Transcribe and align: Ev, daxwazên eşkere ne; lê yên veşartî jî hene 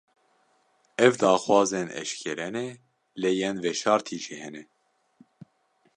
Ev, 1.05 1.13
daxwazên 1.21 1.87
eşkere 2.01 2.47
ne; 2.55 2.67
lê 3.21 3.31
yên 3.39 3.57
veşartî 3.63 4.17
jî 4.23 4.35
hene 4.41 4.63